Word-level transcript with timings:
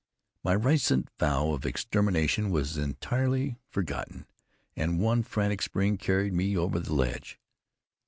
My 0.43 0.53
recent 0.53 1.09
vow 1.19 1.51
of 1.51 1.63
extermination 1.63 2.49
was 2.49 2.75
entirely 2.75 3.59
forgotten 3.69 4.25
and 4.75 4.99
one 4.99 5.21
frantic 5.21 5.61
spring 5.61 5.99
carried 5.99 6.33
me 6.33 6.57
over 6.57 6.79
the 6.79 6.95
ledge. 6.95 7.39